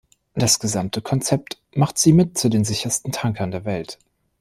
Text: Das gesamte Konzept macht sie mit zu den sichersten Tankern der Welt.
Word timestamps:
Das 0.33 0.57
gesamte 0.57 1.03
Konzept 1.03 1.61
macht 1.75 1.99
sie 1.99 2.11
mit 2.11 2.35
zu 2.35 2.49
den 2.49 2.63
sichersten 2.65 3.11
Tankern 3.11 3.51
der 3.51 3.65
Welt. 3.65 3.99